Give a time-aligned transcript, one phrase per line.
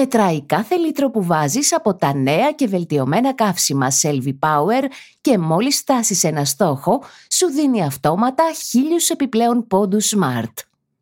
[0.00, 4.84] Μετράει κάθε λίτρο που βάζεις από τα νέα και βελτιωμένα καύσιμα Selvi Power
[5.20, 10.52] και μόλις στάσεις ένα στόχο, σου δίνει αυτόματα χίλιους επιπλέον πόντους Smart.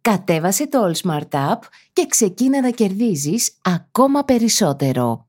[0.00, 1.58] Κατέβασε το All Smart App
[1.92, 5.26] και ξεκίνα να κερδίζεις ακόμα περισσότερο.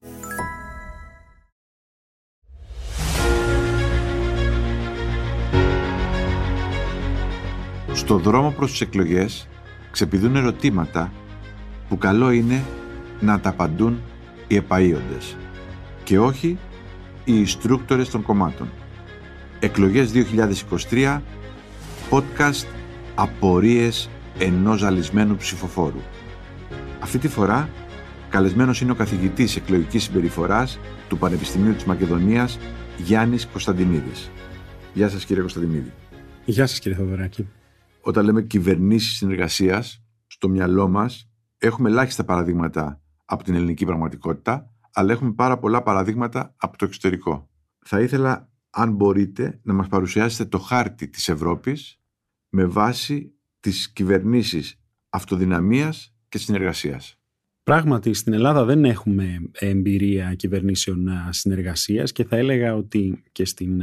[7.94, 9.48] Στο δρόμο προς τις εκλογές
[9.92, 11.12] ξεπηδούν ερωτήματα
[11.90, 12.64] που καλό είναι
[13.20, 14.02] να τα απαντούν
[14.48, 15.36] οι επαΐοντες
[16.04, 16.58] και όχι
[17.24, 18.70] οι ιστρούκτορες των κομμάτων.
[19.60, 21.22] Εκλογές 2023,
[22.10, 22.66] podcast
[23.16, 26.02] «Απορίες ενός ζαλισμένου ψηφοφόρου».
[27.00, 27.70] Αυτή τη φορά,
[28.30, 32.60] καλεσμένος είναι ο καθηγητής εκλογικής συμπεριφοράς του Πανεπιστημίου της Μακεδονίας,
[32.98, 34.32] Γιάννης Κωνσταντινίδης.
[34.94, 35.92] Γεια σας κύριε Κωνσταντινίδη.
[36.46, 37.48] Γεια σας κύριε Θοδωράκη.
[38.02, 45.12] Όταν λέμε κυβερνήσεις συνεργασίας, στο μυαλό μας έχουμε ελάχιστα παραδείγματα από την ελληνική πραγματικότητα, αλλά
[45.12, 47.50] έχουμε πάρα πολλά παραδείγματα από το εξωτερικό.
[47.86, 52.00] Θα ήθελα, αν μπορείτε, να μας παρουσιάσετε το χάρτη της Ευρώπης
[52.50, 57.20] με βάση τις κυβερνήσεις αυτοδυναμίας και συνεργασίας.
[57.64, 63.82] Πράγματι, στην Ελλάδα δεν έχουμε εμπειρία κυβερνήσεων συνεργασίας και θα έλεγα ότι και στην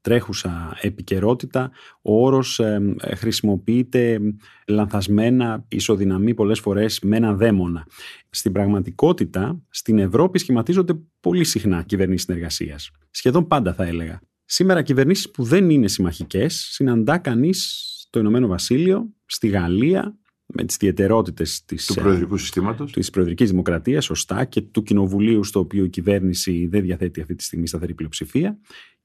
[0.00, 1.70] τρέχουσα επικαιρότητα
[2.02, 4.20] ο όρος ε, χρησιμοποιείται
[4.66, 7.86] λανθασμένα, ισοδυναμεί πολλές φορές με ένα δαίμονα.
[8.30, 12.90] Στην πραγματικότητα, στην Ευρώπη σχηματίζονται πολύ συχνά κυβερνήσεις συνεργασίας.
[13.10, 14.20] Σχεδόν πάντα θα έλεγα.
[14.44, 20.18] Σήμερα κυβερνήσεις που δεν είναι συμμαχικές συναντά κανείς στο Ηνωμένο Βασίλειο, στη Γαλλία,
[20.52, 22.92] με τις ιδιαιτερότητες της, του προεδρικού συστήματος.
[22.92, 27.44] της προεδρικής δημοκρατίας, σωστά, και του κοινοβουλίου στο οποίο η κυβέρνηση δεν διαθέτει αυτή τη
[27.44, 28.58] στιγμή σταθερή πλειοψηφία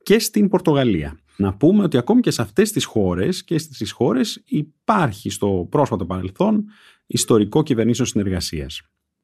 [0.06, 1.20] και στην Πορτογαλία.
[1.38, 6.06] Να πούμε ότι ακόμη και σε αυτές τις χώρες και στις χώρες υπάρχει στο πρόσφατο
[6.06, 6.66] παρελθόν
[7.06, 8.82] ιστορικό κυβερνήσεων συνεργασίας.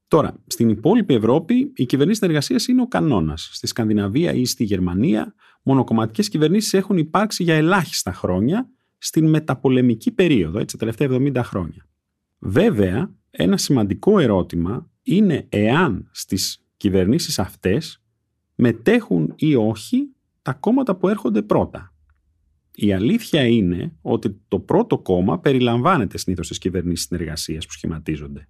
[0.08, 3.50] Τώρα, στην υπόλοιπη Ευρώπη η κυβερνήση συνεργασίας είναι ο κανόνας.
[3.53, 5.34] Στη Σκανδιναβία ή στη Γερμανία,
[5.64, 11.88] μονοκομματικές κυβερνήσεις έχουν υπάρξει για ελάχιστα χρόνια στην μεταπολεμική περίοδο, έτσι, τα τελευταία 70 χρόνια.
[12.40, 18.03] Βέβαια, ένα σημαντικό ερώτημα είναι εάν στις κυβερνήσεις αυτές
[18.56, 20.09] μετέχουν ή όχι
[20.41, 21.94] τα κόμματα που έρχονται πρώτα.
[22.75, 28.47] Η αλήθεια είναι ότι το πρώτο κόμμα περιλαμβάνεται συνήθως στις κυβερνήσεις συνεργασίας που σχηματίζονται.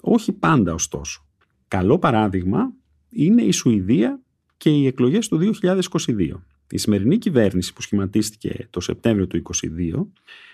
[0.00, 1.26] Όχι πάντα ωστόσο.
[1.68, 2.72] Καλό παράδειγμα
[3.08, 4.20] είναι η Σουηδία
[4.56, 6.42] και οι εκλογές του 2022.
[6.70, 10.06] Η σημερινή κυβέρνηση που σχηματίστηκε το Σεπτέμβριο του 2022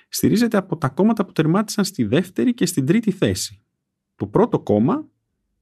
[0.08, 3.60] στηρίζεται από τα κόμματα που τερμάτισαν στη δεύτερη και στην τρίτη θέση.
[4.16, 5.08] Το πρώτο κόμμα,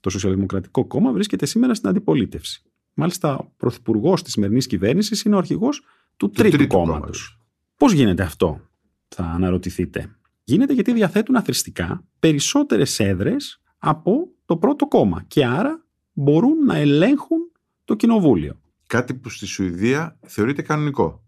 [0.00, 2.62] το Σοσιαλδημοκρατικό Κόμμα, βρίσκεται σήμερα στην αντιπολίτευση.
[2.94, 5.82] Μάλιστα, ο πρωθυπουργός της σημερινής κυβέρνησης είναι ο αρχηγός
[6.16, 7.38] του, τρίτου, τρίτου κόμματος.
[7.76, 8.60] Πώς γίνεται αυτό,
[9.08, 10.16] θα αναρωτηθείτε.
[10.44, 17.38] Γίνεται γιατί διαθέτουν αθρηστικά περισσότερες έδρες από το πρώτο κόμμα και άρα μπορούν να ελέγχουν
[17.84, 18.60] το κοινοβούλιο.
[18.86, 21.24] Κάτι που στη Σουηδία θεωρείται κανονικό.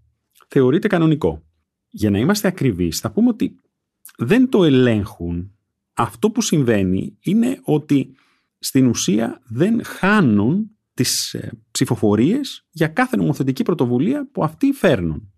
[0.48, 1.42] Θεωρείται κανονικό.
[1.88, 3.56] Για να είμαστε ακριβείς, θα πούμε ότι
[4.16, 5.50] δεν το ελέγχουν.
[5.94, 8.14] Αυτό που συμβαίνει είναι ότι
[8.58, 15.32] στην ουσία δεν χάνουν τις ε, ψηφοφορίες για κάθε νομοθετική πρωτοβουλία που αυτοί φέρνουν.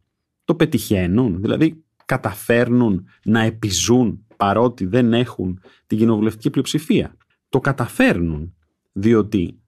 [0.45, 7.17] Το πετυχαίνουν, δηλαδή καταφέρνουν να επιζούν παρότι δεν έχουν την κοινοβουλευτική πλειοψηφία.
[7.49, 8.55] Το καταφέρνουν
[8.93, 9.61] διότι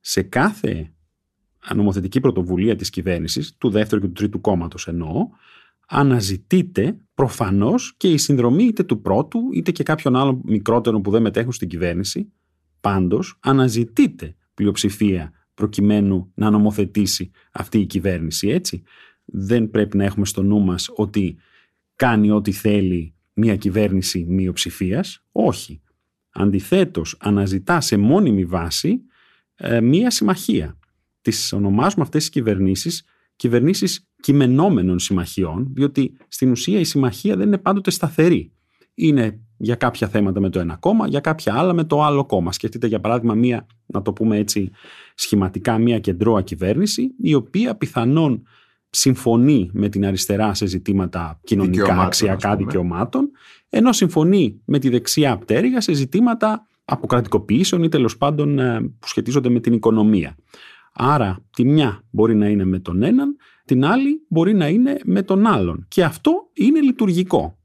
[0.00, 0.92] σε κάθε
[1.74, 5.28] νομοθετική πρωτοβουλία της κυβέρνησης, του δεύτερου και του τρίτου κόμματος εννοώ,
[5.88, 11.22] αναζητείται προφανώς και η συνδρομή είτε του πρώτου είτε και κάποιων άλλων μικρότερων που δεν
[11.22, 12.32] μετέχουν στην κυβέρνηση.
[12.80, 18.82] Πάντως αναζητείται πλειοψηφία προκειμένου να νομοθετήσει αυτή η κυβέρνηση, έτσι.
[19.24, 21.36] Δεν πρέπει να έχουμε στο νου μας ότι
[21.96, 25.24] κάνει ό,τι θέλει μια κυβέρνηση μειοψηφίας.
[25.32, 25.80] Όχι.
[26.30, 29.00] Αντιθέτως, αναζητά σε μόνιμη βάση
[29.54, 30.78] ε, μια συμμαχία.
[31.20, 33.04] Τις ονομάζουμε αυτές τις κυβερνήσεις
[33.36, 38.52] κυβερνήσεις κειμενόμενων συμμαχιών, διότι στην ουσία η συμμαχία δεν είναι πάντοτε σταθερή.
[38.94, 42.52] Είναι για κάποια θέματα με το ένα κόμμα, για κάποια άλλα με το άλλο κόμμα.
[42.52, 44.70] Σκεφτείτε για παράδειγμα μία, να το πούμε έτσι
[45.14, 48.42] σχηματικά, μία κεντρώα κυβέρνηση, η οποία πιθανόν
[48.90, 53.30] συμφωνεί με την αριστερά σε ζητήματα κοινωνικά, αξιακά δικαιωμάτων,
[53.68, 59.48] ενώ συμφωνεί με τη δεξιά πτέρυγα σε ζητήματα αποκρατικοποιήσεων ή τέλος πάντων ε, που σχετίζονται
[59.48, 60.36] με την οικονομία.
[60.92, 65.22] Άρα τη μια μπορεί να είναι με τον έναν, την άλλη μπορεί να είναι με
[65.22, 65.86] τον άλλον.
[65.88, 67.56] Και αυτό είναι λειτουργικό.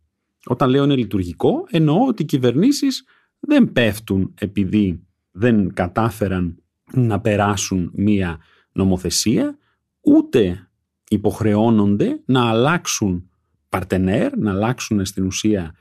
[0.45, 3.03] Όταν λέω είναι λειτουργικό, εννοώ ότι οι κυβερνήσεις
[3.39, 6.63] δεν πέφτουν επειδή δεν κατάφεραν
[6.93, 8.39] να περάσουν μία
[8.71, 9.57] νομοθεσία,
[10.01, 10.69] ούτε
[11.09, 13.29] υποχρεώνονται να αλλάξουν
[13.69, 15.75] παρτενέρ, να αλλάξουν στην ουσία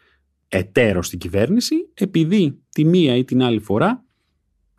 [0.49, 4.05] εταίρο στην κυβέρνηση, επειδή τη μία ή την άλλη φορά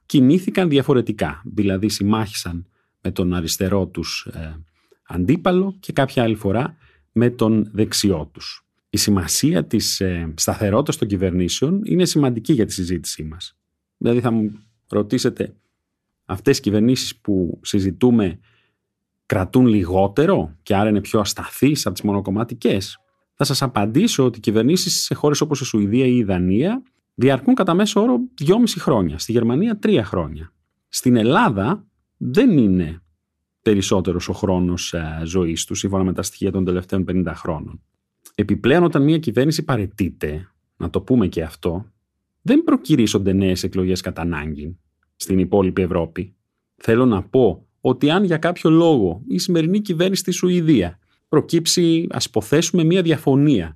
[0.06, 1.42] κινήθηκαν διαφορετικά.
[1.46, 2.68] Δηλαδή συμμάχησαν
[3.02, 4.64] με τον αριστερό τους ε,
[5.04, 6.78] αντίπαλο και κάποια άλλη φορά
[7.12, 8.67] με τον δεξιό τους.
[8.90, 13.58] Η σημασία της ε, σταθερότητας των κυβερνήσεων είναι σημαντική για τη συζήτησή μας.
[13.98, 14.52] Δηλαδή θα μου
[14.90, 15.56] ρωτήσετε
[16.26, 18.40] αυτές οι κυβερνήσεις που συζητούμε
[19.26, 23.00] κρατούν λιγότερο και άρα είναι πιο ασταθείς από τις μονοκομματικές;
[23.34, 27.54] Θα σας απαντήσω ότι οι κυβερνήσεις σε χώρες όπως η Σουηδία ή η Δανία διαρκούν
[27.54, 29.18] κατά μέσο όρο 2,5 χρόνια.
[29.18, 30.54] Στη Γερμανία 3 χρόνια.
[30.88, 31.86] Στην Ελλάδα
[32.18, 33.02] δεν είναι
[33.62, 37.82] περισσότερος ο χρόνος ε, ζωής τους σύμφωνα με τα στοιχεία των τελευταίων 50 χρόνων.
[38.40, 41.92] Επιπλέον όταν μια κυβέρνηση παρετείται, να το πούμε και αυτό,
[42.42, 44.78] δεν προκυρήσονται νέες εκλογές κατά ανάγκη
[45.16, 46.36] στην υπόλοιπη Ευρώπη.
[46.76, 51.00] Θέλω να πω ότι αν για κάποιο λόγο η σημερινή κυβέρνηση στη Σουηδία
[51.30, 53.76] προκύψει, ας υποθέσουμε, μια διαφωνία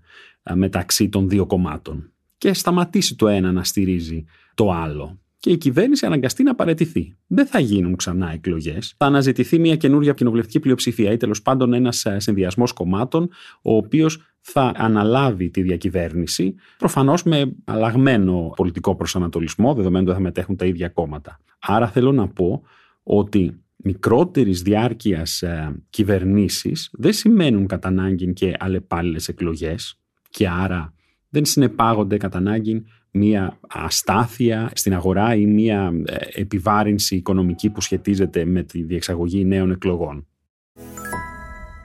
[0.53, 6.05] μεταξύ των δύο κομμάτων και σταματήσει το ένα να στηρίζει το άλλο και η κυβέρνηση
[6.05, 7.15] αναγκαστεί να παρετηθεί.
[7.27, 8.93] Δεν θα γίνουν ξανά εκλογές.
[8.97, 13.29] Θα αναζητηθεί μια καινούργια κοινοβουλευτική πλειοψηφία ή τέλος πάντων ένας συνδυασμός κομμάτων,
[13.61, 20.55] ο οποίος θα αναλάβει τη διακυβέρνηση, προφανώς με αλλαγμένο πολιτικό προσανατολισμό, δεδομένου ότι θα μετέχουν
[20.55, 21.39] τα ίδια κόμματα.
[21.59, 22.63] Άρα θέλω να πω
[23.03, 29.99] ότι μικρότερης διάρκειας ε, κυβερνήσεις δεν σημαίνουν κατά ανάγκη και αλλεπάλληλες εκλογές
[30.29, 30.93] και άρα
[31.29, 38.45] δεν συνεπάγονται κατά ανάγκη μία αστάθεια στην αγορά ή μία ε, επιβάρυνση οικονομική που σχετίζεται
[38.45, 40.27] με τη διεξαγωγή νέων εκλογών;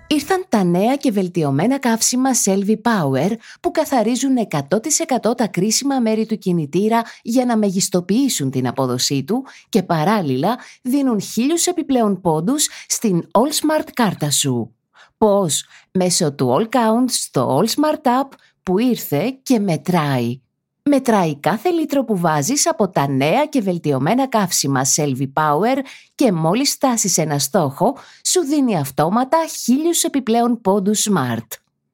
[0.09, 3.31] Ήρθαν τα νέα και βελτιωμένα καύσιμα Selvi Power
[3.61, 9.83] που καθαρίζουν 100% τα κρίσιμα μέρη του κινητήρα για να μεγιστοποιήσουν την απόδοσή του και
[9.83, 14.75] παράλληλα δίνουν χίλιους επιπλέον πόντους στην All Smart κάρτα σου.
[15.19, 18.29] Πώς; Μέσω του All Count στο All Smart App
[18.63, 20.41] που ήρθε και μετράει.
[20.89, 25.77] Μετράει κάθε λίτρο που βάζεις από τα νέα και βελτιωμένα καύσιμα Selvi Power
[26.15, 31.47] και μόλις φτάσεις ένα στόχο, σου δίνει αυτόματα χίλιους επιπλέον πόντους Smart.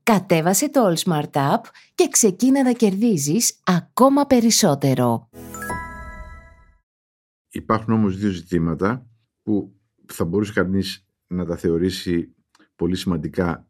[0.02, 1.60] Κατέβασε το All Smart App
[1.94, 5.28] και ξεκίνα να κερδίζεις ακόμα περισσότερο.
[7.48, 9.06] Υπάρχουν όμως δύο ζητήματα
[9.42, 9.74] που
[10.06, 12.34] θα μπορούσε κανείς να τα θεωρήσει
[12.76, 13.66] πολύ σημαντικά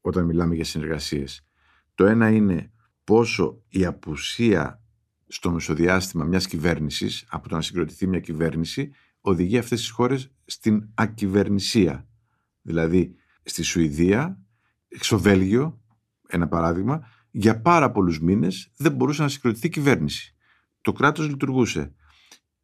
[0.00, 1.46] όταν μιλάμε για συνεργασίες.
[1.94, 2.71] Το ένα είναι
[3.04, 4.82] πόσο η απουσία
[5.26, 10.88] στο μεσοδιάστημα μιας κυβέρνησης, από το να συγκροτηθεί μια κυβέρνηση, οδηγεί αυτές τις χώρες στην
[10.94, 12.08] ακυβερνησία.
[12.62, 14.40] Δηλαδή, στη Σουηδία,
[15.00, 15.80] στο Βέλγιο,
[16.28, 20.36] ένα παράδειγμα, για πάρα πολλούς μήνες δεν μπορούσε να συγκροτηθεί κυβέρνηση.
[20.80, 21.94] Το κράτος λειτουργούσε.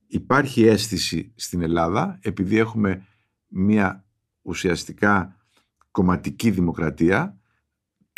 [0.07, 3.07] Υπάρχει αίσθηση στην Ελλάδα, επειδή έχουμε
[3.49, 4.05] μια
[4.43, 5.37] ουσιαστικά
[5.91, 7.38] κομματική δημοκρατία,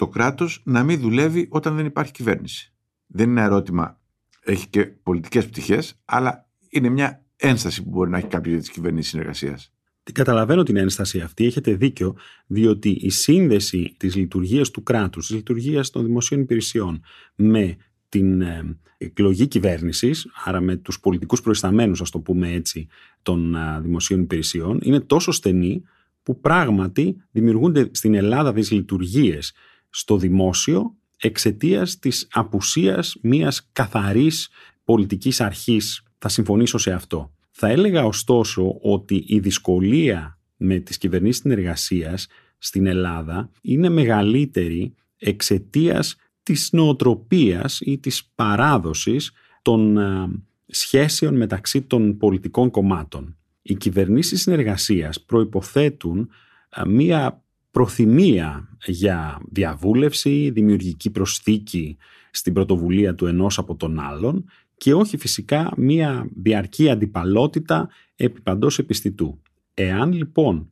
[0.00, 2.72] το κράτος να μην δουλεύει όταν δεν υπάρχει κυβέρνηση.
[3.06, 4.00] Δεν είναι ένα ερώτημα,
[4.40, 8.70] έχει και πολιτικές πτυχές, αλλά είναι μια ένσταση που μπορεί να έχει κάποιος για τις
[8.70, 9.72] κυβερνήσεις συνεργασίας.
[10.02, 12.16] Την καταλαβαίνω την ένσταση αυτή, έχετε δίκιο,
[12.46, 17.02] διότι η σύνδεση της λειτουργίας του κράτους, της λειτουργίας των δημοσίων υπηρεσιών
[17.34, 17.76] με
[18.08, 22.86] την ε, εκλογή κυβέρνησης, άρα με τους πολιτικούς προϊσταμένους, ας το πούμε έτσι,
[23.22, 25.82] των δημοσίων υπηρεσιών, είναι τόσο στενή
[26.22, 29.54] που πράγματι δημιουργούνται στην Ελλάδα δυσλειτουργίες
[29.90, 34.48] στο δημόσιο εξαιτίας της απουσίας μιας καθαρής
[34.84, 36.02] πολιτικής αρχής.
[36.18, 37.32] Θα συμφωνήσω σε αυτό.
[37.50, 42.26] Θα έλεγα ωστόσο ότι η δυσκολία με τις κυβερνήσεις συνεργασίας
[42.58, 49.32] στην Ελλάδα είναι μεγαλύτερη εξαιτίας της νοοτροπίας ή της παράδοσης
[49.62, 50.28] των ε,
[50.66, 53.36] σχέσεων μεταξύ των πολιτικών κομμάτων.
[53.62, 56.30] Οι κυβερνήσεις συνεργασίας προϋποθέτουν
[56.68, 61.96] ε, μία προθυμία για διαβούλευση, δημιουργική προσθήκη
[62.30, 64.44] στην πρωτοβουλία του ενός από τον άλλον
[64.76, 69.40] και όχι φυσικά μία διαρκή αντιπαλότητα επί παντός επιστητού.
[69.74, 70.70] Εάν λοιπόν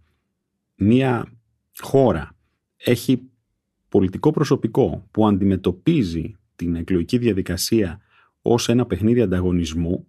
[0.74, 1.32] μία
[1.78, 2.36] χώρα
[2.76, 3.22] έχει
[3.88, 8.00] πολιτικό προσωπικό που αντιμετωπίζει την εκλογική διαδικασία
[8.42, 10.06] ως ένα παιχνίδι ανταγωνισμού,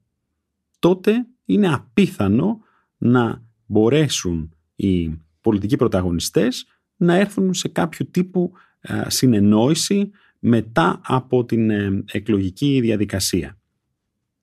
[0.80, 2.60] τότε είναι απίθανο
[2.98, 6.66] να μπορέσουν οι πολιτικοί πρωταγωνιστές
[7.00, 8.52] να έρθουν σε κάποιο τύπου
[8.82, 13.58] ε, συνεννόηση μετά από την ε, εκλογική διαδικασία.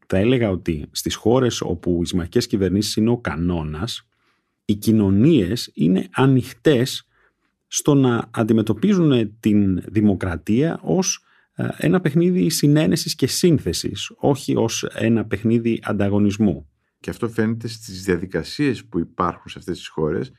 [0.06, 4.08] Θα έλεγα ότι στις χώρες όπου οι συμμαχικές κυβερνήσεις είναι ο κανόνας,
[4.64, 7.08] οι κοινωνίες είναι ανοιχτές
[7.66, 15.26] στο να αντιμετωπίζουν την δημοκρατία ως ε, ένα παιχνίδι συνένεσης και σύνθεσης, όχι ως ένα
[15.26, 16.68] παιχνίδι ανταγωνισμού.
[17.00, 20.32] Και αυτό φαίνεται στις διαδικασίες που υπάρχουν σε αυτές τις χώρες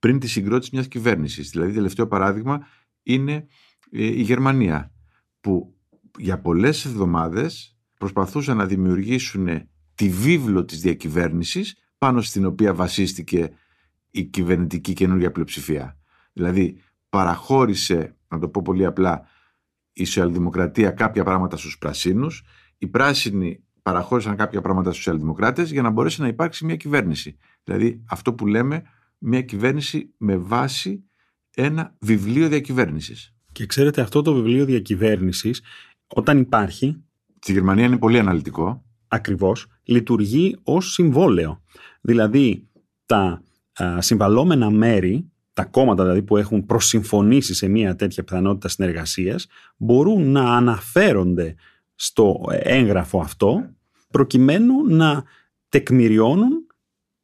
[0.00, 1.50] πριν τη συγκρότηση μιας κυβέρνησης.
[1.50, 2.66] Δηλαδή, τελευταίο παράδειγμα
[3.02, 3.46] είναι
[3.90, 4.92] ε, η Γερμανία,
[5.40, 5.74] που
[6.18, 9.48] για πολλές εβδομάδες προσπαθούσαν να δημιουργήσουν
[9.94, 13.50] τη βίβλο της διακυβέρνησης πάνω στην οποία βασίστηκε
[14.10, 15.98] η κυβερνητική καινούργια πλειοψηφία.
[16.32, 19.26] Δηλαδή παραχώρησε, να το πω πολύ απλά,
[19.92, 22.42] η σοσιαλδημοκρατία κάποια πράγματα στους πρασίνους,
[22.78, 27.36] οι πράσινοι παραχώρησαν κάποια πράγματα στους σοσιαλδημοκράτες για να μπορέσει να υπάρξει μια κυβέρνηση.
[27.64, 28.82] Δηλαδή αυτό που λέμε
[29.20, 31.04] μια κυβέρνηση με βάση
[31.54, 33.34] ένα βιβλίο διακυβέρνησης.
[33.52, 35.62] Και ξέρετε αυτό το βιβλίο διακυβέρνησης
[36.06, 37.04] όταν υπάρχει...
[37.38, 38.84] Στη Γερμανία είναι πολύ αναλυτικό.
[39.08, 39.66] Ακριβώς.
[39.82, 41.62] Λειτουργεί ως συμβόλαιο.
[42.00, 42.68] Δηλαδή
[43.06, 43.42] τα
[43.82, 49.46] α, συμβαλόμενα μέρη τα κόμματα δηλαδή που έχουν προσυμφωνήσει σε μια τέτοια πιθανότητα συνεργασίας
[49.76, 51.54] μπορούν να αναφέρονται
[51.94, 53.70] στο έγγραφο αυτό
[54.10, 55.24] προκειμένου να
[55.68, 56.59] τεκμηριώνουν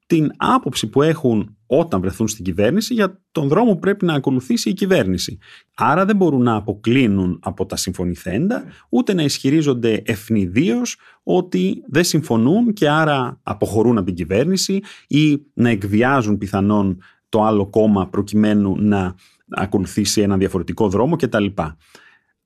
[0.07, 4.71] την άποψη που έχουν όταν βρεθούν στην κυβέρνηση για τον δρόμο που πρέπει να ακολουθήσει
[4.71, 5.39] η κυβέρνηση.
[5.75, 12.73] Άρα δεν μπορούν να αποκλίνουν από τα συμφωνηθέντα, ούτε να ισχυρίζονται ευνηδίως ότι δεν συμφωνούν
[12.73, 19.15] και άρα αποχωρούν από την κυβέρνηση ή να εκβιάζουν πιθανόν το άλλο κόμμα προκειμένου να
[19.51, 21.47] ακολουθήσει ένα διαφορετικό δρόμο κτλ.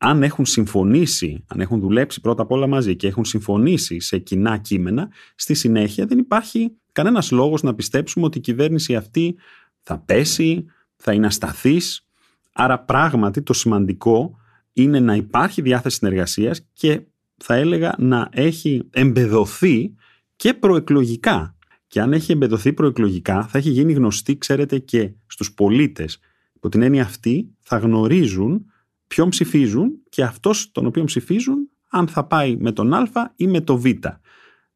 [0.02, 4.58] Αν έχουν συμφωνήσει, αν έχουν δουλέψει πρώτα απ' όλα μαζί και έχουν συμφωνήσει σε κοινά
[4.58, 9.36] κείμενα, στη συνέχεια δεν υπάρχει κανένας λόγος να πιστέψουμε ότι η κυβέρνηση αυτή
[9.80, 10.64] θα πέσει,
[10.96, 12.06] θα είναι ασταθής.
[12.52, 14.36] Άρα πράγματι το σημαντικό
[14.72, 17.00] είναι να υπάρχει διάθεση συνεργασίας και
[17.36, 19.94] θα έλεγα να έχει εμπεδοθεί
[20.36, 26.18] και προεκλογικά και αν έχει εμπεδοθεί προεκλογικά θα έχει γίνει γνωστή, ξέρετε, και στους πολίτες.
[26.52, 28.69] Υπό την έννοια αυτή θα γνωρίζουν
[29.14, 33.60] ποιον ψηφίζουν και αυτός τον οποίο ψηφίζουν αν θα πάει με τον Α ή με
[33.60, 33.86] το Β.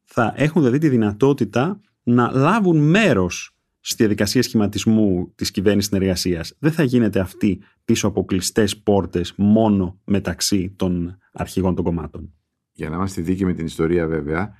[0.05, 6.57] Θα έχουν δηλαδή τη δυνατότητα να λάβουν μέρος στη διαδικασία σχηματισμού της κυβέρνησης συνεργασίας.
[6.59, 12.35] Δεν θα γίνεται αυτή πίσω από κλειστές πόρτες μόνο μεταξύ των αρχηγών των κομμάτων.
[12.73, 14.55] Για να είμαστε δίκαιοι με την ιστορία βέβαια,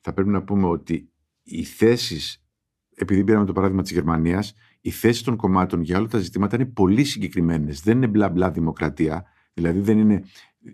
[0.00, 2.44] θα πρέπει να πούμε ότι οι θέσεις,
[2.94, 6.66] επειδή πήραμε το παράδειγμα της Γερμανίας, οι θέσει των κομμάτων για όλα τα ζητήματα είναι
[6.66, 7.80] πολύ συγκεκριμένες.
[7.80, 9.24] Δεν είναι μπλα μπλα δημοκρατία.
[9.52, 10.22] Δηλαδή δεν είναι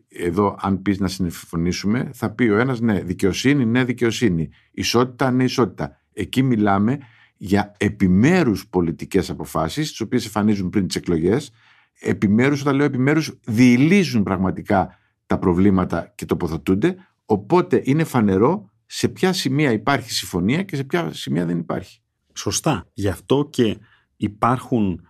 [0.08, 4.48] εδώ, αν πεις να συμφωνήσουμε, θα πει ο ένας ναι, δικαιοσύνη, ναι, δικαιοσύνη.
[4.70, 6.00] Ισότητα, ναι, ισότητα.
[6.12, 6.98] Εκεί μιλάμε
[7.36, 11.52] για επιμέρους πολιτικές αποφάσεις, τις οποίες εμφανίζουν πριν τις εκλογές.
[12.00, 19.32] Επιμέρους, όταν λέω επιμέρους, διηλίζουν πραγματικά τα προβλήματα και τοποθετούνται, οπότε είναι φανερό σε ποια
[19.32, 22.00] σημεία υπάρχει συμφωνία και σε ποια σημεία δεν υπάρχει.
[22.32, 22.88] Σωστά.
[22.92, 23.78] Γι' αυτό και
[24.24, 25.00] υπάρχουν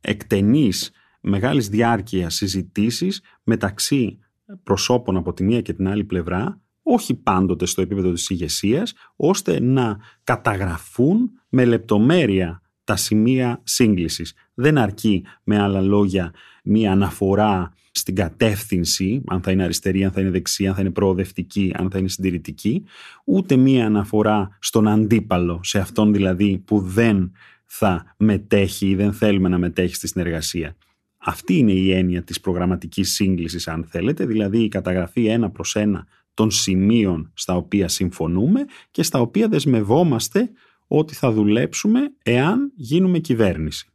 [0.00, 4.18] εκτενείς μεγάλης διάρκειας συζητήσεις μεταξύ
[4.62, 9.60] προσώπων από τη μία και την άλλη πλευρά, όχι πάντοτε στο επίπεδο της ηγεσίας, ώστε
[9.60, 14.34] να καταγραφούν με λεπτομέρεια τα σημεία σύγκλησης.
[14.54, 16.32] Δεν αρκεί με άλλα λόγια
[16.64, 20.90] μία αναφορά στην κατεύθυνση, αν θα είναι αριστερή, αν θα είναι δεξιά, αν θα είναι
[20.90, 22.84] προοδευτική, αν θα είναι συντηρητική,
[23.24, 27.32] ούτε μία αναφορά στον αντίπαλο, σε αυτόν δηλαδή που δεν
[27.74, 30.76] θα μετέχει ή δεν θέλουμε να μετέχει στη συνεργασία.
[31.18, 36.06] Αυτή είναι η έννοια της προγραμματικής σύγκλησης αν θέλετε, δηλαδή η καταγραφή ένα προς ένα
[36.34, 40.50] των σημείων στα οποία συμφωνούμε και στα οποία δεσμευόμαστε
[40.86, 43.86] ότι θα δουλέψουμε εάν γίνουμε κυβέρνηση.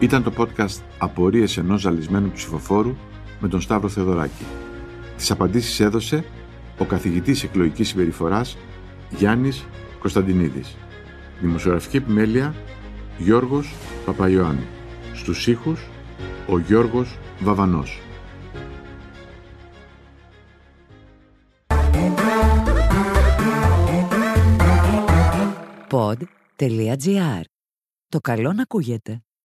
[0.00, 2.96] Ήταν το podcast «Απορίες ενός ζαλισμένου ψηφοφόρου»
[3.40, 4.44] με τον Σταύρο Θεοδωράκη.
[5.16, 6.24] Τις απαντήσεις έδωσε
[6.78, 8.56] ο καθηγητής εκλογικής συμπεριφοράς
[9.10, 9.64] Γιάννης
[9.98, 10.76] Κωνσταντινίδης.
[11.40, 12.54] Δημοσιογραφική επιμέλεια
[13.18, 14.66] Γιώργος Παπαϊωάννου.
[15.14, 15.86] Στους ήχους
[16.48, 18.00] ο Γιώργος Βαβανός.
[25.90, 27.40] Pod.gr.
[28.08, 29.25] Το καλό να ακούγεται.